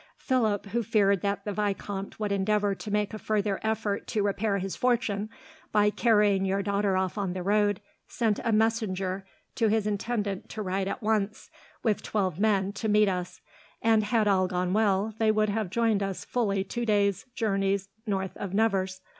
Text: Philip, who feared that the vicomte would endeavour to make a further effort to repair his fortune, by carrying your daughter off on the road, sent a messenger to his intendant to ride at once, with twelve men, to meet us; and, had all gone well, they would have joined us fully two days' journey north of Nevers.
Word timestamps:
Philip, 0.17 0.65
who 0.69 0.81
feared 0.81 1.21
that 1.21 1.45
the 1.45 1.53
vicomte 1.53 2.19
would 2.19 2.31
endeavour 2.31 2.73
to 2.73 2.89
make 2.89 3.13
a 3.13 3.19
further 3.19 3.59
effort 3.61 4.07
to 4.07 4.23
repair 4.23 4.57
his 4.57 4.75
fortune, 4.75 5.29
by 5.71 5.91
carrying 5.91 6.43
your 6.43 6.63
daughter 6.63 6.97
off 6.97 7.19
on 7.19 7.33
the 7.33 7.43
road, 7.43 7.79
sent 8.07 8.39
a 8.43 8.51
messenger 8.51 9.23
to 9.53 9.67
his 9.67 9.85
intendant 9.85 10.49
to 10.49 10.63
ride 10.63 10.87
at 10.87 11.03
once, 11.03 11.51
with 11.83 12.01
twelve 12.01 12.39
men, 12.39 12.73
to 12.73 12.89
meet 12.89 13.07
us; 13.09 13.41
and, 13.79 14.05
had 14.05 14.27
all 14.27 14.47
gone 14.47 14.73
well, 14.73 15.13
they 15.19 15.29
would 15.29 15.49
have 15.49 15.69
joined 15.69 16.01
us 16.01 16.25
fully 16.25 16.63
two 16.63 16.83
days' 16.83 17.27
journey 17.35 17.77
north 18.07 18.35
of 18.37 18.55
Nevers. 18.55 19.01